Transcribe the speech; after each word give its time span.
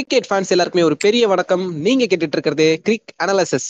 Cricket 0.00 0.26
fans 0.30 0.48
எல்லாருக்குமே 0.48 0.84
ஒரு 0.84 0.96
பெரிய 0.96 1.28
வணக்கம். 1.28 1.74
நீங்க 1.74 2.04
கேட்டுட்டு 2.04 2.32
இருக்கிறது 2.32 2.82
கிரிக் 2.88 3.10
அனாலிசிஸ் 3.22 3.66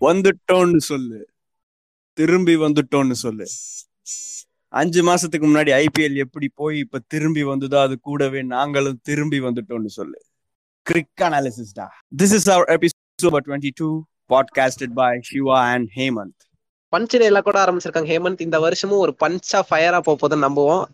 வந்துட்டோன்னு 0.00 0.76
சொல்லு. 0.76 1.28
திரும்பி 2.12 2.56
வந்துட்டோன்னு 2.56 3.10
சொல்லு. 3.10 3.46
அஞ்சு 4.68 5.02
மாசத்துக்கு 5.08 5.44
முன்னாடி 5.48 5.84
ஐபிஎல் 5.84 6.14
எப்படி 6.14 6.50
போய் 6.54 6.78
இப்ப 6.78 7.00
திரும்பி 7.06 7.42
வந்ததோ 7.42 7.80
அது 7.80 8.00
கூடவே 8.00 8.42
நாங்களும் 8.42 9.00
திரும்பி 9.02 9.40
வந்துட்டோம்னு 9.40 9.86
சொல்லு. 9.86 10.22
கிரிக் 10.90 11.20
அனாலிசிஸ் 11.20 11.72
டா. 11.72 11.90
This 12.18 12.32
is 12.32 12.50
our 12.50 12.78
episode 12.78 13.36
twenty 13.46 13.70
two 13.74 14.02
podcasted 14.28 14.92
by 14.94 15.18
Shiva 15.22 15.70
and 15.70 15.88
Hemant 15.96 16.42
பஞ்சினையில 16.94 17.30
எல்லாம் 17.30 17.46
கூட 17.48 17.58
ஆரம்பிச்சிருக்காங்க. 17.64 18.10
ஹேமந்த் 18.12 18.40
இந்த 18.40 18.58
வருஷமும் 18.60 18.98
ஒரு 18.98 19.14
பஞ்சா 19.24 19.60
ஃபயரா 19.70 20.00
போகுதுன்னு 20.08 20.46
நம்புவோம். 20.46 20.84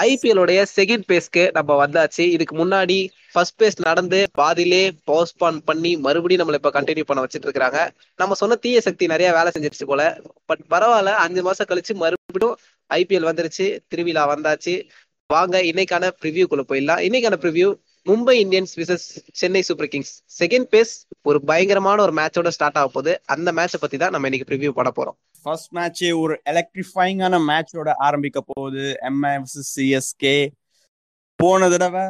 ஐபிஎல் 0.00 0.38
உடைய 0.38 0.60
செகண்ட் 0.76 1.04
பேஸ்க்கு 1.08 1.42
நம்ம 1.52 1.86
வந்தாச்சு. 1.86 2.24
இதுக்கு 2.36 2.54
முன்னாடி 2.56 2.98
ஃபர்ஸ்ட் 3.32 3.62
பேஸ் 3.62 3.78
நடந்து 3.82 4.18
பாதிலே 4.38 4.82
போஸ்ட்பான் 5.06 5.58
பண்ணி 5.64 5.96
மறுபடியும் 5.96 6.42
நம்மள 6.42 6.58
இப்ப 6.60 6.70
கண்டினியூ 6.70 7.04
பண்ண 7.04 7.24
வச்சுட்டு 7.24 7.48
இருக்காங்க 7.48 7.80
நம்ம 8.16 8.34
சொன்ன 8.34 8.54
தீய 8.54 8.80
சக்தி 8.80 9.06
நிறைய 9.06 9.32
வேலை 9.32 9.50
செஞ்சிருச்சு 9.58 9.86
போல. 9.86 10.02
பட் 10.46 10.62
பரவாயில்ல 10.70 11.12
அஞ்சு 11.26 11.42
மாசம் 11.42 11.66
கழிச்சு 11.70 11.94
மறுபடியும் 11.94 12.56
ஐபிஎல் 12.90 13.28
வந்துருச்சு. 13.30 13.66
திருவிழா 13.88 14.24
வந்தாச்சு. 14.34 14.74
வாங்க 15.26 15.62
இன்னைக்கான 15.62 16.10
ப்ரிவியூக்குள்ள 16.22 16.62
போயிடலாம். 16.70 17.02
இன்னைக்கான 17.08 17.36
preview 17.44 17.68
Mumbai 18.08 18.34
Indians 18.44 18.72
versus 18.76 19.06
Chennai 19.32 19.62
super 19.62 19.88
kings 19.88 20.12
second 20.42 20.68
phase 20.74 20.92
ஒரு 21.22 21.44
பயங்கரமான 21.44 22.02
ஒரு 22.02 22.12
மேட்சோட 22.12 22.48
ஸ்டார்ட் 22.48 22.78
ஆக 22.80 22.88
போகுது. 22.88 23.12
அந்த 23.24 23.52
மேட்சை 23.52 23.78
பத்தி 23.80 23.96
தான் 23.96 24.10
நம்ம 24.10 24.28
இன்னைக்கு 24.28 24.48
ப்ரிவியூ 24.50 24.70
பண்ண 24.78 24.90
போறோம். 24.96 25.16
ஃபர்ஸ்ட் 25.42 25.72
மேட்ச் 25.72 26.04
ஒரு 26.22 26.40
எலக்ட்ரிஃபைங்கான 26.50 27.40
மேட்சோட 27.50 27.92
ஆரம்பிக்க 27.96 28.40
போகுது. 28.46 28.86
எம்ஐ 29.10 29.34
விசஸ் 29.42 29.70
சிஎஸ்கே 29.76 30.48
போன 31.34 31.68
தடவை 31.68 32.06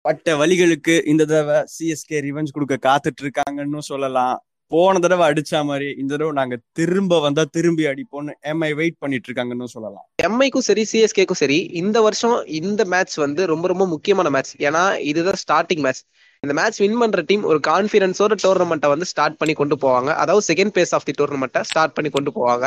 பட்ட 0.00 0.36
வழிகளுக்கு 0.36 0.94
இந்த 1.06 1.24
தடவை 1.24 1.58
சிஎஸ்கே 1.76 2.18
ரிவெஞ்ச் 2.26 2.54
கொடுக்க 2.56 2.76
காத்துட்டு 2.88 3.22
இருக்காங்கன்னு 3.22 3.78
சொல்லலாம். 3.78 4.44
போன 4.72 4.98
தடவை 4.98 5.24
அடிச்ச 5.30 5.64
மாதிரி 5.64 5.88
இந்த 6.00 6.10
தடவை 6.14 6.32
நாங்க 6.32 6.56
திரும்ப 6.72 7.20
வந்தா 7.20 7.42
திரும்பி 7.56 7.84
அடிப்போம்னு 7.86 8.32
எம்ஐ 8.52 8.70
வெயிட் 8.74 8.96
பண்ணிட்டு 8.98 9.28
இருக்காங்கன்னு 9.28 9.72
சொல்லலாம். 9.74 10.04
எம்ஐக்கும் 10.28 10.66
சரி 10.68 10.84
சிஎஸ்கேக்கும் 10.92 11.40
சரி 11.42 11.58
இந்த 11.82 12.00
வருஷம் 12.00 12.36
இந்த 12.60 12.84
மேட்ச் 12.84 13.16
வந்து 13.24 13.44
ரொம்ப 13.52 13.68
ரொம்ப 13.68 13.86
முக்கியமான 13.86 14.30
மேட்ச் 14.30 14.52
ஏன்னா 14.58 14.82
இதுதான் 15.10 15.40
ஸ்டார்டிங் 15.44 15.84
மேட்ச் 15.86 16.02
இந்த 16.42 16.54
மேட்ச் 16.60 16.80
வின் 16.80 16.98
பண்ற 16.98 17.22
டீம் 17.22 17.44
ஒரு 17.50 17.60
கான்பிடன்ஸோட 17.66 18.34
டோர்னமெண்ட்டை 18.44 18.88
வந்து 18.88 19.06
ஸ்டார்ட் 19.12 19.36
பண்ணி 19.36 19.54
கொண்டு 19.60 19.76
போவாங்க. 19.84 20.10
அதாவது 20.22 20.44
செகண்ட் 20.50 20.74
பேஸ் 20.78 20.94
ஆஃப் 20.98 21.06
தி 21.08 21.14
டோர்னமெண்ட்டை 21.20 21.62
ஸ்டார்ட் 21.70 21.94
பண்ணி 21.98 22.10
கொண்டு 22.10 22.32
போவாங்க. 22.38 22.66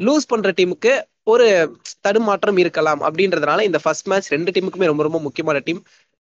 லூஸ் 0.00 0.26
பண்ற 0.26 0.50
டீமுக்கு 0.58 0.92
ஒரு 1.32 1.46
தடுமாற்றம் 2.00 2.56
இருக்கலாம் 2.56 3.00
அப்படின்றதுனால 3.06 3.62
இந்த 3.62 3.78
ஃபர்ஸ்ட் 3.78 4.08
மேட்ச் 4.08 4.28
ரெண்டு 4.34 4.50
டீமுக்குமே 4.50 4.90
ரொம்ப 4.90 5.02
ரொம்ப 5.02 5.18
முக்கியமான 5.20 5.58
டீம் 5.58 5.80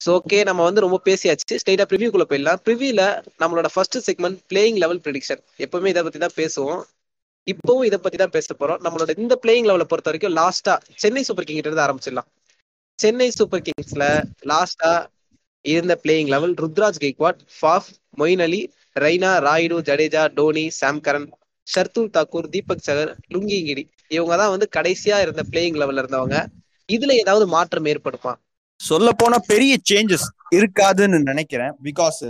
ஸோ 0.01 0.09
ஓகே 0.17 0.37
நம்ம 0.49 0.61
வந்து 0.67 0.83
ரொம்ப 0.85 0.97
பேசியாச்சு. 1.07 1.57
ஸ்ட்ரெயிட்டா 1.61 1.85
ப்ரிவியூக்குள்ள 1.91 2.25
போயிடலாம். 2.29 2.59
ப்ரிவியூல 2.67 3.03
நம்மளோட 3.41 3.67
first 3.73 3.97
segment 4.07 4.39
playing 4.51 4.79
eleven 4.83 5.01
prediction 5.05 5.41
எப்பவுமே 5.65 5.91
இதை 5.93 6.03
பத்தி 6.07 6.19
தான் 6.25 6.37
பேசுவோம். 6.41 6.81
இப்பவும் 7.47 7.85
இதை 7.89 7.97
பத்தி 8.03 8.17
தான் 8.17 8.33
பேச 8.37 8.55
போறோம். 8.61 8.79
நம்மளோட 8.85 9.11
இந்த 9.23 9.35
பிளேயிங் 9.43 9.67
லெவலை 9.69 9.85
பொறுத்த 9.91 10.11
வரைக்கும் 10.11 10.35
லாஸ்டா 10.39 10.73
சென்னை 11.03 11.23
சூப்பர் 11.29 11.47
கிங் 11.49 11.61
இருந்து 11.63 11.85
ஆரம்பிச்சிடலாம். 11.85 12.27
சென்னை 12.99 13.27
சூப்பர் 13.37 13.63
கிங்ஸ்ல 13.67 14.05
லாஸ்டா 14.51 14.91
இருந்த 15.65 15.93
playing 16.03 16.29
eleven 16.33 16.53
Ruturaj 16.63 16.99
Gaikwad 17.03 17.41
Faf 17.57 17.89
Moeen 18.19 18.43
Ali 18.45 18.61
Raina 18.95 19.31
Rayudu 19.47 19.77
Jadeja 19.89 20.23
Dhoni 20.37 20.65
Sam 20.79 21.01
Curran 21.05 21.27
Shardul 21.67 22.13
Thakur 22.15 22.51
Deepak 22.55 22.85
Chahar 22.87 23.11
Lungi Ngidi 23.33 23.83
இவங்க 24.07 24.35
தான் 24.41 24.53
வந்து 24.53 24.67
கடைசியா 24.77 25.17
இருந்த 25.25 25.43
பிளேயிங் 25.51 25.77
லெவல்ல 25.81 26.03
இருந்தவங்க. 26.03 26.37
இதுல 26.89 27.15
ஏதாவது 27.23 27.45
மாற்றம் 27.47 27.89
ஏற்படுமா? 27.91 28.33
சொல்ல 28.89 29.11
போனா 29.11 29.37
பெரிய 29.47 29.73
சேஞ்சஸ் 29.89 30.27
இருக்காதுன்னு 30.55 31.19
நினைக்கிறேன். 31.21 31.73
பிகாஸ் 31.83 32.23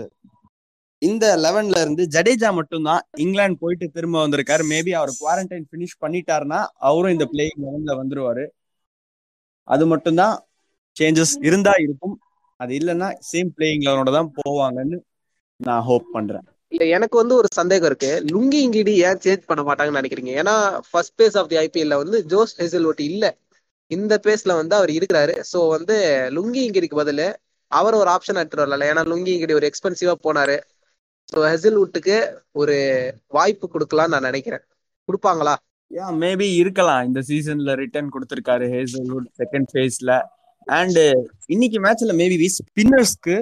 இந்த 1.01 1.25
லெவன்ல 1.37 1.77
இருந்து 1.81 2.03
ஜடேஜா 2.15 2.49
மட்டும்தான் 2.53 3.01
இங்கிலாந்து 3.17 3.57
போயிட்டு 3.59 3.85
திரும்ப 3.89 4.17
வந்திருக்காரு. 4.27 4.63
மேபி 4.73 4.91
அவர் 4.91 5.11
குவாரண்டைன் 5.19 5.65
பினிஷ் 5.71 6.01
பண்ணிட்டாருன்னா 6.01 6.59
அவரும் 6.89 7.11
இந்த 7.11 7.27
பிளேயிங் 7.33 7.61
லெவன்ல 7.65 7.93
வந்துருவாரு. 8.01 8.45
அது 9.67 9.85
மட்டும்தான் 9.85 10.35
சேஞ்சஸ் 10.97 11.33
இருந்தா 11.41 11.73
இருக்கும். 11.79 12.15
அது 12.59 12.73
இல்லைன்னா 12.77 13.07
சேம் 13.31 13.51
பிளேயிங் 13.57 13.85
லெவனோட 13.87 14.11
தான் 14.11 14.31
போவாங்கன்னு 14.39 14.97
நான் 15.59 15.81
ஹோப் 15.81 16.07
பண்றேன். 16.11 16.45
இல்ல 16.71 16.83
எனக்கு 16.85 17.15
வந்து 17.17 17.35
ஒரு 17.35 17.47
சந்தேகம் 17.53 17.85
இருக்கு. 17.85 18.11
லுங்கி 18.33 18.59
இங்கிடி 18.67 18.93
ஏன் 19.07 19.21
சேஞ்ச் 19.25 19.47
பண்ண 19.49 19.61
மாட்டாங்கன்னு 19.63 20.01
நினைக்கிறீங்க? 20.01 20.33
ஏன்னா 20.41 20.55
ஃபர்ஸ்ட் 20.89 21.21
பேஸ் 21.21 21.37
ஆஃப் 21.37 21.49
தி 21.49 21.57
ஐபிஎல்ல 21.57 21.97
வந்து 21.97 22.25
ஜோஸ் 22.25 22.53
ஹெசல்வுட் 22.61 23.01
இல்ல. 23.11 23.25
இந்த 23.91 24.13
பேஸ்ல 24.25 24.51
வந்து 24.61 24.75
அவர் 24.79 24.91
இருக்கிறாரு. 24.97 25.35
ஸோ 25.51 25.59
வந்து 25.75 25.95
லுங்கி 26.35 26.61
இங்கிடிக்கு 26.67 27.01
பதில் 27.01 27.25
அவர் 27.71 27.95
ஒரு 28.01 28.09
ஆப்ஷன் 28.15 28.39
எடுத்துட்டு 28.39 28.63
வரல 28.65 28.87
ஏன்னா 28.91 29.03
லுங்கி 29.11 29.31
இங்கிடி 29.35 29.55
ஒரு 29.59 29.67
எக்ஸ்பென்சிவா 29.69 30.13
போனாரு. 30.27 30.57
ஸோ 31.31 31.39
ஹெசில்வுட்டுக்கு 31.51 32.15
ஒரு 32.61 32.75
வாய்ப்பு 33.37 33.65
கொடுக்கலாம்னு 33.73 34.13
நான் 34.15 34.29
நினைக்கிறேன். 34.29 34.63
கொடுப்பாங்களா? 35.07 35.55
யா 35.91 36.07
மேபி 36.23 36.47
இருக்கலாம். 36.61 37.01
இந்த 37.09 37.21
சீசன்ல 37.29 37.71
ரிட்டர்ன் 37.81 38.13
கொடுத்திருக்காரு 38.15 38.65
ஹேசல்வுட் 38.75 39.27
செகண்ட் 39.41 39.69
ஃபேஸ்ல 39.71 40.11
அண்ட் 40.67 40.99
இன்னைக்கு 41.53 41.77
மேட்ச்ல 41.85 42.13
மேபி 42.21 42.35
வி 42.43 42.49
ஸ்பின்னர்ஸ்க்கு 42.57 43.37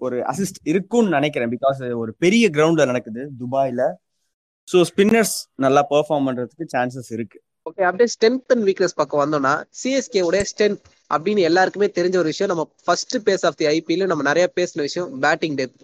ஒரு 0.00 0.16
அசிஸ்ட் 0.30 0.60
இருக்கும்னு 0.72 1.14
நினைக்கிறேன். 1.18 1.52
பிகாஸ் 1.56 1.80
ஒரு 2.02 2.12
பெரிய 2.24 2.44
கிரவுண்ட்ல 2.56 2.86
நடக்குது 2.90 3.22
துபாயில. 3.42 3.82
ஸோ 4.68 4.78
ஸ்பின்னர்ஸ் 4.90 5.36
நல்லா 5.64 5.82
பெர்ஃபார்ம் 5.92 6.26
பண்றதுக்கு 6.28 6.66
சான்சஸ் 6.74 7.10
இருக்கு. 7.16 7.38
ஓகே 7.74 7.84
அப்படியே 7.84 8.08
ஸ்ட்ரென்த் 8.12 8.52
அண்ட் 8.52 8.64
வீக்னஸ் 8.64 8.94
பக்கம் 8.94 9.20
வந்தோம்னா 9.20 9.52
சிஎஸ்கே 9.78 10.20
உடைய 10.20 10.44
ஸ்ட்ரென்த் 10.50 10.82
அப்படின்னு 11.10 11.38
எல்லாருக்குமே 11.40 11.86
தெரிஞ்ச 11.96 12.16
ஒரு 12.16 12.30
விஷயம் 12.32 12.52
நம்ம 12.52 12.64
first 12.84 13.16
phase 13.26 13.44
of 13.46 13.56
the 13.56 13.66
IPL 13.66 14.06
நம்ம 14.06 14.22
நிறைய 14.22 14.46
பேசின 14.56 14.80
விஷயம் 14.80 15.18
பேட்டிங் 15.18 15.56
டெப்த் 15.56 15.82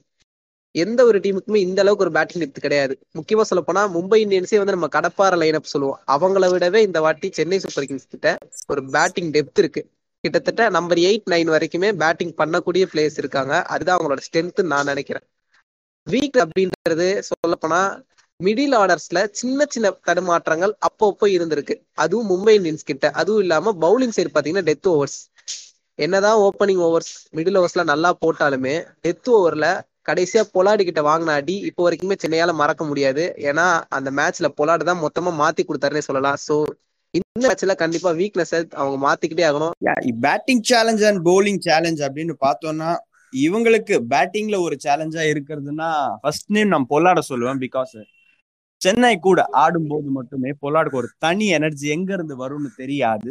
எந்த 0.74 1.04
ஒரு 1.04 1.18
டீமுக்குமே 1.18 1.56
இந்த 1.56 1.80
அளவுக்கு 1.80 2.04
ஒரு 2.04 2.12
பேட்டிங் 2.12 2.42
டெப்த் 2.42 2.60
கிடையாது. 2.60 2.94
முக்கியமா 3.14 3.40
சொல்ல 3.40 3.62
போனா 3.62 3.82
மும்பை 3.94 4.18
இந்தியன்ஸே 4.24 4.56
வந்து 4.56 4.74
நம்ம 4.76 4.88
கடப்பார 4.88 5.36
லைனப் 5.36 5.70
சொல்லுவோம். 5.72 5.98
அவங்கள 6.06 6.48
விடவே 6.54 6.80
இந்த 6.88 7.00
வாட்டி 7.00 7.30
சென்னை 7.32 7.58
சூப்பர் 7.58 7.84
கிங்ஸ் 7.84 8.08
கிட்ட 8.08 8.28
ஒரு 8.66 8.90
பேட்டிங் 8.90 9.30
டெப்த் 9.30 9.60
இருக்கு. 9.62 9.82
கிட்டத்தட்ட 10.24 10.68
நம்பர் 10.68 10.98
எயிட் 10.98 11.28
நைன் 11.30 11.50
வரைக்குமே 11.54 11.90
பேட்டிங் 11.94 12.34
பண்ணக்கூடிய 12.34 12.84
பிளேயர்ஸ் 12.92 13.20
இருக்காங்க. 13.22 13.62
அதுதான் 13.64 13.98
அவங்களோட 13.98 14.22
ஸ்ட்ரென்த் 14.28 14.62
நான் 14.64 14.84
நினைக்கிறேன். 14.84 15.26
வீக் 16.06 16.38
அப்படின்றது 16.44 17.06
சொல்ல 17.20 17.54
போனா 17.56 17.80
மிடில் 18.40 18.74
ஆர்டர்ஸ்ல 18.80 19.18
சின்ன 19.40 19.66
சின்ன 19.68 19.88
தடுமாற்றங்கள் 20.08 20.72
அப்பப்போ 20.88 21.26
இருந்திருக்கு. 21.36 21.74
அதுவும் 22.04 22.30
மும்பை 22.32 22.54
இந்தியன்ஸ் 22.58 22.88
கிட்ட. 22.90 23.06
அதுவும் 23.20 23.42
இல்லாம 23.44 23.74
பவுலிங் 23.84 24.16
சைடு 24.16 24.32
பாத்தீங்கன்னா 24.34 24.68
டெத் 24.70 24.90
ஓவர்ஸ் 24.94 25.18
என்னதான் 25.98 26.38
ஓப்பனிங் 26.46 26.82
ஓவர்ஸ் 26.86 27.12
மிடில் 27.36 27.58
ஓவர்ஸ்ல 27.60 27.82
நல்லா 27.92 28.10
போட்டாலுமே 28.22 28.74
டெத் 29.04 29.30
ஓவர்ல 29.36 29.66
கடைசியா 30.08 30.42
பொலாடி 30.54 30.82
கிட்ட 30.84 31.00
வாங்கின 31.08 31.34
அடி 31.40 31.56
இப்போ 31.68 31.82
வரைக்குமே 31.86 32.16
சென்னையால 32.22 32.52
மறக்க 32.60 32.82
முடியாது. 32.84 33.24
ஏன்னா 33.48 33.66
அந்த 33.96 34.08
மேட்ச்ல 34.18 34.48
பொலாடு 34.58 34.84
தான் 34.88 35.02
மொத்தமா 35.04 35.30
மாத்தி 35.42 35.62
கொடுத்தாருன்னே 35.64 36.04
சொல்லலாம். 36.08 36.38
சோ 36.46 36.54
இந்த 37.14 37.40
மேட்ச்ல 37.44 37.74
கண்டிப்பா 37.82 38.10
வீக்னஸ் 38.20 38.52
அவங்க 38.80 38.98
மாத்திக்கிட்டே 39.06 39.44
ஆகணும். 39.50 39.74
Batting 40.26 40.64
challenge 40.70 41.04
and 41.08 41.22
bowling 41.28 41.62
challenge 41.68 42.02
அப்படின்னு 42.06 42.34
பார்த்தோம்னா 42.46 42.90
இவங்களுக்கு 43.32 43.94
பேட்டிங்ல 44.12 44.56
ஒரு 44.66 44.76
சேலஞ்சா 44.84 45.24
இருக்கிறதுனா 45.32 45.90
ஃபர்ஸ்ட் 46.22 46.48
நேம் 46.48 46.72
நான் 46.74 46.90
பொல்லாட 46.92 47.20
சொல்லுவேன் 47.30 47.60
பிகாஸ் 47.64 47.94
சென்னை 48.82 49.18
கூட 49.18 49.40
ஆடும்போது 49.52 50.08
மட்டுமே 50.16 50.50
பொல்லாடுக்கு 50.62 50.98
ஒரு 51.00 51.08
தனி 51.18 51.46
எனர்ஜி 51.46 51.88
எங்க 51.88 52.12
இருந்து 52.12 52.34
வரும்னு 52.42 52.68
தெரியாது. 52.76 53.30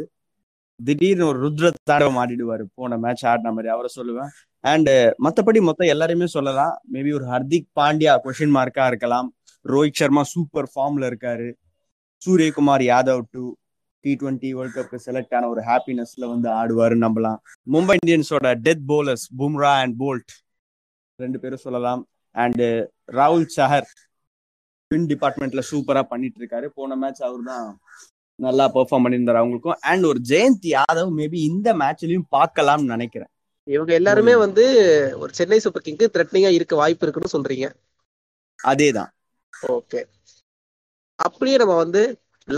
திடீர்னு 0.84 1.26
ஒரு 1.26 1.38
ருத்ர 1.46 1.70
தாண்டவம் 1.82 2.20
ஆடிடுவாரு 2.22 2.64
போன 2.74 2.98
மேட்ச் 2.98 3.24
ஆடின 3.26 3.48
மாதிரி 3.48 3.68
அவரை 3.68 3.90
சொல்லுவேன். 3.96 4.28
அண்ட் 4.60 4.88
மத்தபடி 4.88 5.60
மொத்தம் 5.60 5.90
எல்லாரையுமே 5.94 6.24
சொல்லலாம். 6.24 6.74
மேபி 6.92 7.14
ஒரு 7.14 7.24
ஹர்திக் 7.24 7.66
பாண்டியா 7.80 8.14
கொஷின் 8.24 8.54
மார்க்கா 8.56 8.86
இருக்கலாம். 8.86 9.28
ரோஹித் 9.68 9.98
சர்மா 10.00 10.22
சூப்பர் 10.22 10.70
ஃபார்ம்ல 10.74 11.10
இருக்காரு. 11.10 11.48
Suryakumar 12.22 12.84
Yadav 12.92 13.20
to 13.30 13.52
T 14.00 14.12
twenty 14.20 14.50
world 14.50 14.76
cup 14.76 14.98
select 15.06 15.34
ஆன 15.34 15.48
ஒரு 15.48 15.60
ஹாப்பினஸ்ல 15.60 16.28
வந்து 16.28 16.48
ஆடுவாரு 16.50 16.96
நம்பலாம். 17.04 17.40
Mumbai 17.72 17.96
இந்தியன்ஸோட 18.06 18.54
death 18.64 18.84
bowlers 18.88 19.26
Bumrah 19.38 19.72
and 19.80 20.00
Boult 20.00 20.32
ரெண்டு 21.16 21.40
பேரும் 21.40 21.64
சொல்லலாம். 21.66 22.08
அண்ட் 22.30 22.62
ராகுல் 23.12 23.46
சஹர் 23.56 23.88
ஸ்பின் 24.90 25.10
டிபார்ட்மெண்ட்ல 25.10 25.62
சூப்பரா 25.70 26.00
பண்ணிட்டு 26.12 26.38
இருக்காரு 26.40 26.68
போன 26.78 26.96
மேட்ச் 27.02 27.20
அவர் 27.26 27.42
தான் 27.48 27.66
நல்லா 28.38 28.64
பெர்ஃபார்ம் 28.74 29.04
பண்ணியிருந்தாரு 29.04 29.38
அவங்களுக்கும். 29.40 29.76
அண்ட் 29.90 30.04
ஒரு 30.04 30.20
ஜெயந்த் 30.28 30.64
யாதவ் 30.76 31.10
மேபி 31.18 31.38
இந்த 31.50 31.68
மேட்ச்லயும் 31.82 32.24
பார்க்கலாம்னு 32.36 32.92
நினைக்கிறேன். 32.94 33.30
இவங்க 33.74 33.92
எல்லாருமே 33.98 34.34
வந்து 34.44 34.64
ஒரு 35.18 35.32
சென்னை 35.38 35.58
சூப்பர் 35.64 35.84
கிங்க்கு 35.86 36.06
த்ரெட்னிங்கா 36.14 36.50
இருக்க 36.56 36.74
வாய்ப்பு 36.80 37.04
இருக்குன்னு 37.06 37.34
சொல்றீங்க. 37.36 37.66
அதேதான். 38.58 39.10
ஓகே 39.74 40.00
அப்படியே 41.26 41.56
நம்ம 41.62 41.76
வந்து 41.84 42.02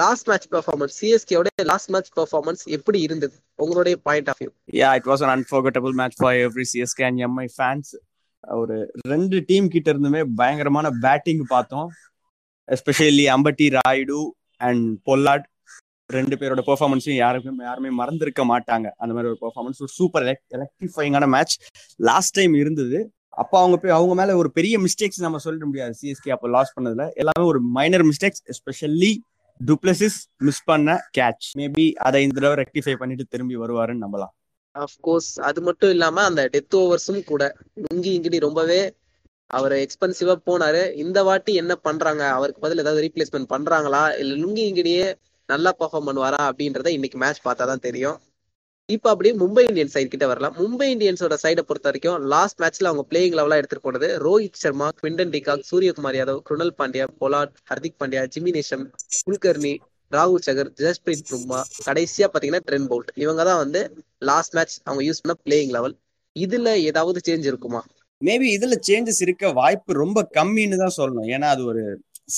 லாஸ்ட் 0.02 0.28
மேட்ச் 0.30 0.48
பெர்ஃபார்மன்ஸ் 0.54 0.96
சிஎஸ்கேவோட 1.00 1.50
லாஸ்ட் 1.70 1.90
மேட்ச் 1.94 2.10
பெர்ஃபார்மன்ஸ் 2.18 2.62
எப்படி 2.76 2.98
இருந்தது? 3.08 3.36
உங்களுடைய 3.62 3.96
point 4.06 4.30
of 4.32 4.40
view 4.42 4.50
yeah 4.82 4.92
it 4.98 5.08
was 5.10 5.24
an 5.26 5.34
unforgettable 5.36 5.94
match 6.00 6.18
for 6.22 6.38
every 6.46 6.66
CSK 6.72 7.04
and 7.08 7.22
MI 7.28 7.46
fans 7.56 7.92
ஒரு 8.60 8.76
ரெண்டு 9.08 9.36
டீம் 9.50 9.68
கிட்ட 9.74 9.88
இருந்துமே 9.92 10.22
பயங்கரமான 10.40 10.86
பேட்டிங் 11.04 11.44
பார்த்தோம். 11.54 11.90
Especially 12.68 13.24
Ambati 13.34 13.66
Rayudu 13.78 14.20
and 14.56 14.84
Pollard 15.06 15.46
ரெண்டு 16.06 16.36
பேரோட 16.36 16.60
பெர்ஃபார்மன்ஸையும் 16.66 17.20
யாருமே 17.24 17.64
யாருமே 17.64 17.90
மறந்திருக்க 18.04 18.42
மாட்டாங்க. 18.52 18.86
அந்த 19.02 19.12
மாதிரி 19.14 19.30
ஒரு 19.32 19.38
பெர்ஃபார்மன்ஸ் 19.44 19.82
ஒரு 19.84 19.92
சூப்பர் 19.98 20.24
எலக்ட்ரிஃபைங்கான 20.52 21.28
மேட்ச் 21.28 21.54
லாஸ்ட் 21.96 22.36
டைம் 22.38 22.54
இருந்தது. 22.54 22.98
அப்போ 23.28 23.58
அவங்க 23.58 23.76
போய் 23.76 23.90
அவங்க 23.90 24.14
மேல 24.14 24.36
ஒரு 24.36 24.50
பெரிய 24.52 24.78
மிஸ்டேக்ஸ் 24.78 25.20
நம்ம 25.26 25.38
சொல்லிட 25.44 25.64
முடியாது. 25.64 25.94
சிஎஸ்கே 26.02 26.30
அப்போ 26.30 26.48
லாஸ் 26.48 26.74
பண்ணதுல. 26.78 27.04
எல்லாமே 27.14 27.44
ஒரு 27.50 27.60
minor 27.60 28.04
mistakes 28.04 28.44
especially 28.52 29.12
du Plessis 29.60 30.18
miss 30.36 30.62
பண்ண 30.64 30.98
கேட்ச் 31.18 31.48
மேபி 31.58 31.92
அதை 31.92 32.22
இந்த 32.22 32.40
தடவை 32.40 32.64
ரெக்டிஃபை 32.64 32.94
பண்ணிட்டு 32.94 33.24
திரும்பி 33.28 33.56
வருவாருன்னு 33.56 34.04
நம்பலாம். 34.04 34.32
அஃப்கோர்ஸ் 34.74 35.30
அது 35.40 35.60
மட்டும் 35.62 35.90
இல்லாம 35.90 36.22
அந்த 36.22 36.42
டெத் 36.52 36.76
ஓவர்ஸும் 36.80 37.24
கூட. 37.24 37.56
இங்கி 37.90 38.20
இங்கிடி 38.20 38.38
ரொம்பவே 38.40 38.80
அவர் 39.52 39.74
எக்ஸ்பென்சிவா 39.78 40.34
போனாரு. 40.46 40.82
இந்த 40.96 41.18
வாட்டி 41.22 41.52
என்ன 41.54 41.72
பண்றாங்க? 41.86 42.22
அவருக்கு 42.36 42.60
பதில் 42.60 42.78
ஏதாவது 42.78 43.04
ரீப்ளேஸ்மெண்ட் 43.06 43.52
பண்றாங்களா? 43.54 44.02
இல்ல 44.20 44.34
லுங்கி 44.42 44.64
இங்கிடியே 44.68 45.06
நல்லா 45.48 45.70
பர்ஃபார்ம் 45.80 46.08
பண்ணுவாரா? 46.08 46.42
அப்படின்றத 46.50 46.90
இன்னைக்கு 46.92 47.18
மேட்ச் 47.18 47.46
பார்த்தா 47.46 47.66
தான் 47.66 47.86
தெரியும். 47.88 48.18
இப்போ 48.88 49.08
அப்படியே 49.10 49.32
மும்பை 49.34 49.62
இந்தியன்ஸ் 49.68 49.94
சைடு 49.94 50.08
கிட்ட 50.08 50.26
வரலாம். 50.26 50.54
மும்பை 50.58 50.86
இந்தியன்ஸோட 50.94 51.34
சைடை 51.42 51.62
பொறுத்த 51.62 51.86
வரைக்கும் 51.88 52.24
லாஸ்ட் 52.32 52.60
மேட்ச்ல 52.62 52.90
அவங்க 52.90 53.04
பிளேயிங் 53.10 53.36
லெவலா 53.38 53.58
எடுத்துட்டு 53.60 53.86
போனது 53.86 54.08
Rohit 54.24 54.60
Sharma 54.62 54.88
Quinton 54.98 55.32
de Kock 55.34 55.68
Suryakumar 55.70 56.18
Yadav 56.18 56.42
Krunal 56.42 56.74
Pandya 56.80 57.06
Pollard 57.20 57.54
Hardik 57.70 57.98
Pandya 58.00 58.22
Jimmy 58.34 58.52
Neesham 58.56 58.84
Kulkarni 59.22 59.74
ராகுல் 60.12 60.44
சகர் 60.46 60.70
ஜஸ்பிரீத் 60.80 61.28
பும்மா 61.28 61.58
கடைசியா 61.86 62.26
பாத்தீங்கன்னா 62.28 62.66
ட்ரென் 62.68 62.88
பவுல்ட் 62.90 63.12
இவங்க 63.16 63.42
தான் 63.44 63.62
வந்து 63.64 63.80
லாஸ்ட் 64.22 64.54
மேட்ச் 64.54 64.76
அவங்க 64.84 65.02
யூஸ் 65.04 65.22
பண்ண 65.22 65.36
பிளேயிங் 65.46 65.74
லெவல் 65.76 65.94
இதுல 66.36 66.68
ஏதாவது 66.82 67.18
சேஞ்ச் 67.26 67.46
இருக்குமா? 67.46 67.80
மேபி 68.24 68.48
இதுல 68.56 68.74
சேஞ்சஸ் 68.88 69.20
இருக்க 69.20 69.52
வாய்ப்பு 69.52 69.92
ரொம்ப 69.94 70.18
கம்மின்னு 70.34 70.76
தான் 70.76 70.96
சொல்லணும். 70.96 71.28
ஏன்னா 71.34 71.48
அது 71.54 71.62
ஒரு 71.64 71.82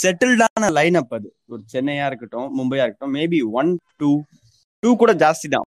செட்டில்டான 0.02 0.70
லைன் 0.70 0.94
அப் 0.94 1.14
அது. 1.14 1.28
ஒரு 1.48 1.62
சென்னையா 1.72 2.06
இருக்கட்டும் 2.06 2.48
மும்பையா 2.58 2.84
இருக்கட்டும் 2.86 3.14
மேபி 3.14 3.40
ஒன் 3.50 3.70
டூ 3.96 4.10
டூ 4.82 4.90
கூட 4.96 5.12
ஜாஸ்தி 5.14 5.48
தான். 5.48 5.66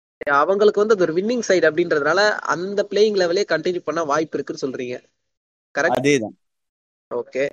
அவங்களுக்கு 0.42 0.80
வந்து 0.80 0.94
அது 0.94 1.04
ஒரு 1.06 1.14
வின்னிங் 1.18 1.44
சைடு 1.48 1.66
அப்படின்றதுனால 1.68 2.20
அந்த 2.54 2.80
பிளேயிங் 2.90 3.18
லெவலே 3.20 3.44
கண்டினியூ 3.52 3.82
பண்ண 3.84 4.00
வாய்ப்பு 4.04 4.36
இருக்குன்னு 4.38 4.64
சொல்றீங்க. 4.64 4.96
கரெக்ட் 5.74 5.98
அதேதான். 5.98 6.36
ஓகே 7.10 7.44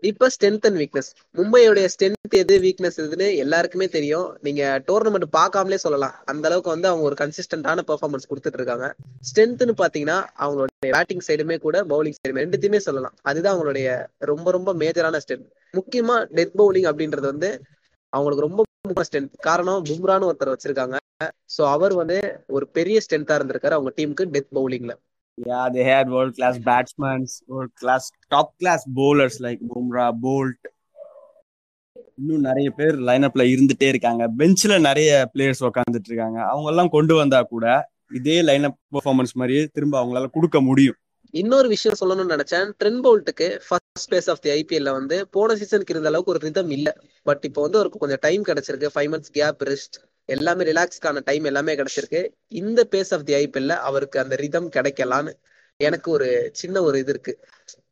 இப்ப 0.00 0.28
ஸ்ட்ரென்த் 0.34 0.66
அண்ட் 0.68 0.78
வீக்னஸ் 0.82 1.10
மும்பையோடைய 1.38 1.86
ஸ்ட்ரென்த் 1.94 2.36
எது 2.40 2.54
வீக்னஸ் 2.58 2.98
எதுன்னு 3.04 3.28
எல்லாருக்குமே 3.36 3.86
தெரியும். 3.88 4.28
நீங்க 4.40 4.62
டோர்னமெண்ட் 4.88 5.26
பார்க்காமலே 5.38 5.78
சொல்லலாம். 5.84 6.14
அந்த 6.24 6.44
அளவுக்கு 6.48 6.70
வந்து 6.70 6.88
அவங்க 6.88 7.04
ஒரு 7.08 7.16
கன்சிஸ்டன்டான 7.20 7.84
பெர்ஃபார்மன்ஸ் 7.90 8.28
கொடுத்துட்டு 8.30 8.60
இருக்காங்க. 8.60 8.88
ஸ்ட்ரென்த்னு 9.28 9.74
பாத்தீங்கன்னா 9.82 10.18
அவங்களுடைய 10.44 10.90
பேட்டிங் 10.96 11.24
சைடுமே 11.28 11.58
கூட 11.58 11.84
பவுலிங் 11.84 12.18
சைடுமே 12.20 12.42
ரெண்டுத்தையுமே 12.44 12.80
சொல்லலாம். 12.86 13.14
அதுதான் 13.22 13.54
அவங்களுடைய 13.56 13.88
ரொம்ப 14.30 14.50
ரொம்ப 14.50 14.74
மேஜரான 14.74 15.20
ஸ்ட்ரென்த் 15.24 15.48
முக்கியமா 15.74 16.16
டெத் 16.38 16.56
பவுலிங் 16.62 16.88
அப்படின்றது 16.92 17.26
வந்து 17.32 17.50
அவங்களுக்கு 18.12 18.46
ரொம்ப 18.46 19.02
ஸ்ட்ரென்த் 19.08 19.36
காரணம் 19.40 19.84
பும்ரான்னு 19.84 20.28
ஒருத்தர் 20.30 20.54
வச்சிருக்காங்க. 20.54 20.96
சோ 21.56 21.62
அவர் 21.74 21.94
வந்து 21.94 22.18
ஒரு 22.46 22.64
பெரிய 22.76 23.00
ஸ்ட்ரென்த்தா 23.04 23.34
இருந்திருக்காரு. 23.38 23.76
அவங்க 23.76 23.90
டீமுக்கு 23.96 24.24
டெத் 24.34 24.52
பவுலிங்ல 24.58 24.92
Yeah, 25.46 25.66
they 25.72 25.84
had 25.90 26.08
world 26.08 26.38
class 26.38 26.56
batsmen, 26.64 27.24
world 27.46 27.70
class 27.82 28.04
top 28.34 28.48
class 28.62 28.78
bowlers 28.96 29.38
like 29.38 29.58
Bumrah, 29.74 30.12
Bolt. 30.22 30.60
இன்னும் 32.16 32.40
நிறைய 32.40 32.70
பேர் 32.70 33.00
லைனப்ல 33.00 33.44
இருந்துட்டே 33.44 33.88
இருக்காங்க. 33.88 34.30
பெஞ்ச்ல 34.38 34.80
நிறைய 34.80 35.30
பிளேயர்ஸ் 35.34 35.68
உக்காந்துட்டு 35.68 36.08
இருக்காங்க 36.08 36.42
அவங்க 36.42 36.68
எல்லாம் 36.68 36.88
கொண்டு 36.88 37.14
வந்தா 37.14 37.42
கூட 37.42 37.90
இதே 38.14 38.42
லைனப் 38.42 38.74
பெர்ஃபார்மன்ஸ் 38.92 39.32
மாதிரியே 39.32 39.68
திரும்ப 39.72 40.04
அவங்களால 40.04 40.30
கொடுக்க 40.30 40.60
முடியும். 40.60 40.94
இன்னொரு 41.30 41.68
விஷயம் 41.68 41.96
சொல்லணும்னு 42.00 42.32
நினைச்சேன். 42.32 42.72
ட்ரென் 42.84 43.00
பவுல்ட்டுக்கு 43.06 43.60
ஃபர்ஸ்ட் 43.68 44.14
ஸ்பேஸ் 44.14 44.30
ஆஃப் 44.30 44.40
தி 44.40 44.64
ஐபிஎல்ல 44.64 44.90
வந்து 44.90 45.28
போன 45.28 45.54
சீசனுக்கு 45.54 45.90
இருந்த 45.90 46.08
அளவுக்கு 46.08 46.32
ஒரு 46.32 46.40
ரிதம் 46.40 46.70
இல்ல. 46.70 46.96
பட் 47.22 47.44
இப்போ 47.44 47.62
வந்து 47.62 47.78
அவருக்கு 47.78 47.98
கொஞ்சம் 47.98 48.18
டைம் 48.20 48.44
கிடைச்சிருக்கு. 48.44 48.88
ஃபைவ் 48.94 49.14
மந்த்ஸ் 49.14 49.32
கேப் 49.32 49.62
ரெஸ்ட் 49.62 50.19
எல்லாமே 50.36 50.64
ரிலாக்ஸ்க்கான 50.70 51.22
டைம் 51.28 51.44
எல்லாமே 51.50 51.72
கிடைச்சிருக்கு. 51.80 52.20
இந்த 52.62 52.80
பேஸ் 52.92 53.12
ஆஃப் 53.16 53.24
தி 53.28 53.34
ஐபிஎல்ல 53.42 53.74
அவருக்கு 53.88 54.18
அந்த 54.22 54.34
ரிதம் 54.42 54.68
கிடைக்கலான்னு 54.76 55.32
எனக்கு 55.80 56.08
ஒரு 56.16 56.28
சின்ன 56.60 56.82
ஒரு 56.88 56.96
இது 57.02 57.12
இருக்கு. 57.14 57.32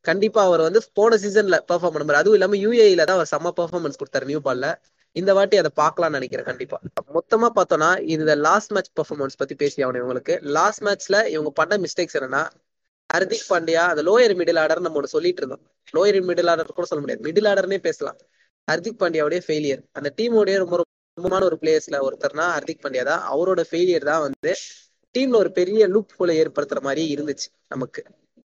கண்டிப்பா 0.08 0.40
அவர் 0.48 0.62
வந்து 0.66 0.80
போன 0.98 1.16
சீசன்ல 1.16 1.56
பெர்ஃபார்ம் 1.70 1.94
பண்ணுவார் 1.94 2.22
அதுவும் 2.22 2.36
இல்லாம 2.38 2.58
யூஏஇல 2.64 3.04
தான் 3.08 3.18
அவர் 3.18 3.32
செம்ம 3.34 3.52
பெர்ஃபார்மன்ஸ் 3.60 4.00
கொடுத்தாரு 4.00 4.28
நியூ 4.30 4.40
பால்ல 4.44 4.68
இந்த 5.16 5.30
வாட்டி 5.36 5.56
அதை 5.60 5.70
பார்க்கலாம்னு 5.80 6.18
நினைக்கிறேன் 6.18 6.48
கண்டிப்பா. 6.48 6.76
மொத்தமா 7.16 7.48
பார்த்தோம்னா 7.56 7.90
இந்த 8.14 8.32
லாஸ்ட் 8.46 8.72
மேட்ச் 8.74 8.90
பெர்ஃபார்மன்ஸ் 8.98 9.38
பத்தி 9.40 9.54
பேசி 9.62 9.84
ஆகணும் 9.84 10.02
இவங்களுக்கு 10.02 10.34
லாஸ்ட் 10.56 10.82
மேட்ச்ல 10.86 11.18
இவங்க 11.34 11.50
பண்ண 11.60 11.76
மிஸ்டேக்ஸ் 11.84 12.16
என்னன்னா 12.18 12.42
ஹர்திக் 13.10 13.48
பாண்டியா 13.50 13.82
அந்த 13.92 14.02
லோயர் 14.08 14.34
மிடில் 14.40 14.60
ஆர்டர் 14.62 14.84
நம்ம 14.86 14.98
ஒன்று 15.00 15.14
சொல்லிட்டு 15.14 15.40
இருந்தோம். 15.42 15.62
லோயர் 15.96 16.18
மிடில் 16.30 16.50
ஆர்டர் 16.52 16.78
கூட 16.78 16.88
சொல்ல 16.90 17.02
முடியாது. 17.04 17.22
மிடில் 17.26 17.48
ஆர்டர்னே 17.50 17.78
பேசலாம். 17.86 18.18
ஹர்திக் 18.68 19.00
பாண்டியாவுடைய 19.02 19.40
ஃபெயிலியர் 19.46 19.82
அந்த 19.98 20.08
டீமோடைய 20.18 20.56
ரொம்ப 20.64 20.82
முக்கியமான 21.18 21.46
ஒரு 21.50 21.56
பிளேயர்ஸ்ல 21.62 21.98
ஒருத்தர்னா 22.06 22.46
ஹர்திக் 22.56 22.82
பாண்டியா 22.84 23.04
தான். 23.10 23.22
அவரோட 23.32 23.60
ஃபெயிலியர் 23.70 24.08
தான் 24.10 24.22
வந்து 24.26 24.52
டீம்ல 25.14 25.36
ஒரு 25.42 25.50
பெரிய 25.58 25.82
லூப் 25.94 26.16
போல 26.20 26.32
ஏற்படுத்துற 26.42 26.80
மாதிரி 26.86 27.02
இருந்துச்சு 27.14 27.48
நமக்கு. 27.74 28.02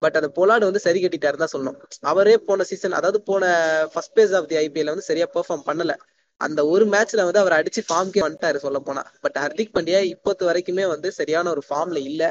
பட் 0.02 0.16
அந்த 0.18 0.28
பொலாடு 0.36 0.64
வந்து 0.68 0.82
சரி 0.84 1.00
கட்டிட்டாரு 1.02 1.36
தான் 1.42 1.52
சொல்லணும். 1.52 1.76
அவரே 2.12 2.34
போன 2.46 2.64
சீசன் 2.70 2.96
அதாவது 2.98 3.18
போன 3.28 3.44
first 3.92 4.14
phase 4.18 4.34
of 4.38 4.48
the 4.50 4.56
IPL 4.62 4.90
வந்து 4.92 5.08
சரியா 5.10 5.26
பெர்ஃபார்ம் 5.36 5.64
பண்ணல. 5.68 5.94
அந்த 6.40 6.60
ஒரு 6.74 6.84
மேட்ச்ல 6.92 7.24
வந்து 7.28 7.40
அவர் 7.42 7.56
அடிச்சு 7.58 7.82
ஃபார்ம்க்கே 7.88 8.22
வந்துட்டாரு 8.24 8.58
சொல்ல 8.64 8.78
போனா 8.86 9.02
பட் 9.24 9.36
ஹர்திக் 9.42 9.74
பாண்டியா 9.76 10.00
இப்போத்து 10.14 10.48
வரைக்குமே 10.50 10.86
வந்து 10.94 11.08
சரியான 11.20 11.50
ஒரு 11.54 11.62
ஃபார்ம்ல 11.68 12.00
இல்ல. 12.10 12.22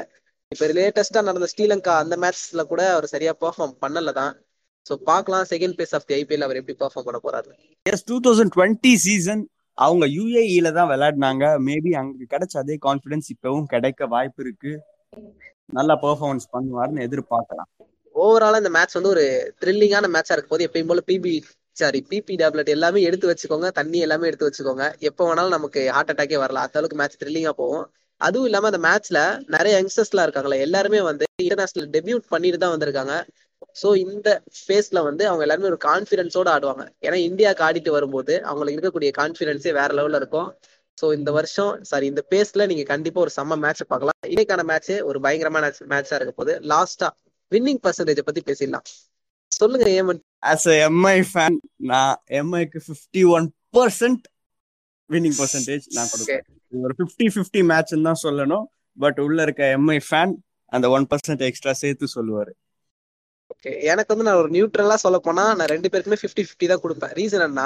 இப்ப 0.52 0.66
லேட்டஸ்டா 0.78 1.20
நடந்த 1.28 1.48
ஸ்ரீலங்கா 1.52 1.92
அந்த 2.04 2.14
மேட்ச்ல 2.24 2.64
கூட 2.72 2.82
அவர் 2.94 3.12
சரியா 3.14 3.32
பெர்ஃபார்ம் 3.44 3.74
பண்ணல 3.84 4.12
தான். 4.20 4.34
சோ 4.86 4.94
பார்க்கலாம் 5.10 5.46
second 5.52 5.76
phase 5.78 5.94
of 5.96 6.06
the 6.08 6.14
IPL 6.18 6.44
அவர் 6.46 6.58
எப்படி 6.60 6.76
பெர்ஃபார்ம் 6.82 7.06
பண்ண 7.08 7.20
போறாரு. 7.26 7.50
Yes 7.86 8.04
two 8.10 8.16
thousand 8.26 8.52
twenty 8.56 8.94
season 9.06 9.42
அவங்க 9.78 10.04
யூஏஇல 10.06 10.72
தான் 10.72 10.90
விளையாடினாங்க. 10.92 11.44
மேபி 11.68 11.90
அங்க 12.00 12.24
கிடைச்ச 12.34 12.54
அதே 12.58 12.76
கான்பிடன்ஸ் 12.86 13.28
இப்பவும் 13.34 13.70
கிடைக்க 13.74 14.06
வாய்ப்பு 14.06 14.42
இருக்கு. 14.42 14.72
நல்லா 15.68 15.94
பெர்ஃபார்மன்ஸ் 16.04 16.46
பண்ணுவாருன்னு 16.54 17.04
எதிர்பார்க்கலாம். 17.06 17.70
ஓவராலா 18.14 18.56
இந்த 18.56 18.70
மேட்ச் 18.70 18.96
வந்து 18.98 19.12
ஒரு 19.14 19.24
த்ரில்லிங்கான 19.60 20.08
மேட்சா 20.14 20.34
இருக்கும் 20.34 20.54
போது 20.54 20.66
எப்பயும் 20.68 20.90
போல 20.90 21.02
பிபி 21.10 21.34
சாரி 21.76 22.00
பிபி 22.10 22.34
டேப்லெட் 22.42 22.74
எல்லாமே 22.74 23.00
எடுத்து 23.00 23.30
வச்சுக்கோங்க. 23.30 23.68
தண்ணி 23.70 23.98
எல்லாமே 23.98 24.26
எடுத்து 24.26 24.48
வச்சுக்கோங்க. 24.48 24.86
எப்போ 25.08 25.22
வேணாலும் 25.28 25.56
நமக்கு 25.56 25.90
ஹார்ட் 25.90 26.12
அட்டாக்கே 26.12 26.38
வரலாம். 26.44 26.66
அந்த 26.66 26.78
அளவுக்கு 26.80 26.98
மேட்ச் 27.00 27.20
த்ரில்லிங்கா 27.22 27.52
போகும். 27.62 27.84
அதுவும் 28.20 28.44
இல்லாம 28.44 28.68
அந்த 28.72 28.80
மேட்ச்ல 28.88 29.20
நிறைய 29.46 29.72
யங்ஸ்டர்ஸ்லாம் 29.78 30.26
இருக்காங்களே 30.26 30.58
எல்லாருமே 30.66 31.00
வந்து 31.00 31.24
இன்டர்நேஷனல் 31.44 31.88
டெபியூட் 31.96 32.24
பண்ணிட்டு 32.28 32.58
தான் 32.58 32.74
வந்திருக்காங்க. 32.74 33.14
சோ 33.80 33.88
இந்த 34.04 34.28
ஃபேஸ்ல 34.58 34.98
வந்து 35.08 35.22
அவங்க 35.28 35.42
எல்லாருமே 35.46 35.70
ஒரு 35.72 35.78
கான்ஃபிடன்ஸோட 35.88 36.48
ஆடுவாங்க. 36.54 36.84
ஏன்னா 37.06 37.18
இந்தியாவுக்கு 37.28 37.64
ஆடிட்டு 37.68 37.90
வரும்போது 37.96 38.34
அவங்களுக்கு 38.50 38.76
இருக்கக்கூடிய 38.78 39.12
கான்ஃபிடன்ஸே 39.20 39.72
வேற 39.80 39.90
லெவல்ல 39.98 40.20
இருக்கும். 40.22 40.48
ஸோ 40.98 41.06
இந்த 41.18 41.30
வருஷம் 41.38 41.72
சாரி 41.90 42.06
இந்த 42.12 42.22
பேஸ்ல 42.32 42.66
நீங்க 42.70 42.84
கண்டிப்பா 42.92 43.20
ஒரு 43.24 43.32
செம்ம 43.38 43.58
மேட்ச் 43.64 43.82
பார்க்கலாம். 43.92 44.18
இன்னைக்கான 44.32 44.64
மேட்ச் 44.70 44.92
ஒரு 45.10 45.20
பயங்கரமான 45.26 45.72
மேட்சா 45.92 46.18
இருக்க 46.18 46.34
போது 46.40 46.54
லாஸ்டா 46.72 47.08
வின்னிங் 47.52 47.80
பர்சன்டேஜ் 47.86 48.28
பத்தி 48.28 48.42
பேசிடலாம். 48.50 48.86
சொல்லுங்க 49.52 49.86
Yemen. 50.00 50.20
As 50.50 50.68
a 50.74 50.76
MI 50.90 51.18
fan 51.30 51.58
நான் 51.90 52.14
எம்ஐக்கு 52.40 52.80
fifty 52.86 53.22
one 53.36 53.48
percent 53.78 54.24
winning 55.10 55.36
percentage 55.40 55.86
நான் 55.96 56.10
கொடுக்கேன் 56.12 56.44
ஒரு 56.84 56.94
ஃபிஃப்டி 56.98 57.26
ஃபிஃப்டி 57.34 57.62
மேட்ச்னு 57.70 58.06
தான் 58.08 58.22
சொல்லணும். 58.26 58.64
பட் 58.96 59.18
உள்ள 59.26 59.38
இருக்க 59.46 59.64
எம்ஐ 59.78 59.98
ஃபேன் 60.08 60.32
அந்த 60.72 60.86
ஒன் 60.96 61.06
பர்சன்ட் 61.10 61.42
எக்ஸ்ட்ரா 61.48 61.72
சேர்த்து 61.82 62.06
சொல்லுவாரு. 62.16 62.52
எனக்கு 63.90 64.12
வந்து 64.12 64.26
நான் 64.28 64.40
ஒரு 64.42 64.50
நியூட்ரலா 64.54 64.96
சொல்ல 65.04 65.18
போனா 65.26 65.44
நான் 65.58 65.72
ரெண்டு 65.74 65.88
பேருக்குமே 65.92 66.18
ஃபிஃப்டி 66.22 66.42
ஃபிஃப்டி 66.46 66.66
தான் 66.70 66.82
கொடுப்பேன். 66.84 67.12
ரீசன் 67.18 67.44
என்ன 67.48 67.62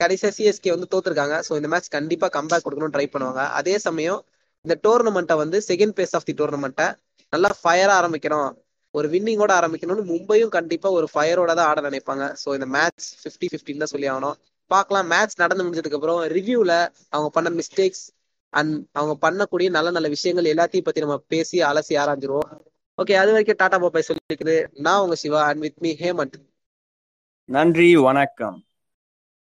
கடைசியா 0.00 0.30
சிஎஸ்கே 0.36 0.72
வந்து 0.74 0.88
தோத்துருக்காங்க. 0.92 1.36
ஸோ 1.46 1.52
இந்த 1.60 1.68
மேட்ச் 1.72 1.88
கண்டிப்பா 1.96 2.26
கம்பேக் 2.36 2.64
கொடுக்கணும் 2.66 2.94
ட்ரை 2.94 3.06
பண்ணுவாங்க. 3.14 3.42
அதே 3.60 3.74
சமயம் 3.86 4.20
இந்த 4.64 4.74
டோர்னமெண்ட்டை 4.84 5.36
வந்து 5.42 5.58
செகண்ட் 5.68 5.94
பேஸ் 5.98 6.14
ஆஃப் 6.18 6.26
தி 6.28 6.34
டோர்னமெண்ட்டை 6.40 6.86
நல்லா 7.32 7.50
ஃபயரா 7.60 7.94
ஆரம்பிக்கணும். 8.00 8.50
ஒரு 8.94 9.06
வின்னிங்கோட 9.12 9.52
ஆரம்பிக்கணும்னு 9.60 10.04
மும்பையும் 10.10 10.52
கண்டிப்பா 10.56 10.88
ஒரு 10.98 11.06
ஃபயரோட 11.12 11.50
தான் 11.58 11.68
ஆட 11.70 11.80
நினைப்பாங்க. 11.88 12.24
ஸோ 12.42 12.48
இந்த 12.58 12.66
மேட்ச் 12.76 13.06
ஃபிஃப்டி 13.22 13.48
ஃபிஃப்டின்னு 13.52 13.82
தான் 13.84 13.94
சொல்லி 13.94 14.08
ஆகணும். 14.12 14.36
பார்க்கலாம். 14.70 15.08
மேட்ச் 15.12 15.40
நடந்து 15.42 15.64
முடிஞ்சதுக்கு 15.64 15.98
அப்புறம் 15.98 16.22
ரிவ்யூல 16.36 16.72
அவங்க 17.14 17.28
பண்ண 17.36 17.50
மிஸ்டேக்ஸ் 17.60 18.04
அண்ட் 18.52 18.74
அவங்க 18.98 19.14
பண்ணக்கூடிய 19.24 19.68
நல்ல 19.76 19.88
நல்ல 19.96 20.08
விஷயங்கள் 20.16 20.52
எல்லாத்தையும் 20.54 20.88
பத்தி 20.88 21.04
நம்ம 21.06 21.18
பேசி 21.34 21.56
அலசி 21.70 21.94
ஆராய்ஞ்சிருவோம். 22.02 22.50
ஓகே 22.98 23.14
அது 23.14 23.26
வரைக்கும் 23.26 23.56
டாடா 23.58 23.78
பாபாய் 23.78 24.08
சொல்லிருக்குது. 24.08 24.66
நான் 24.74 25.00
உங்க 25.00 25.14
Shiva 25.14 25.44
and 25.44 25.58
with 25.58 25.78
me 25.78 25.96
Hemant. 26.00 26.38
நன்றி 27.44 27.96
வணக்கம். 27.96 28.67